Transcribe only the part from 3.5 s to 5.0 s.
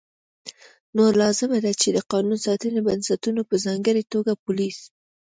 ځانګړې توګه پولیس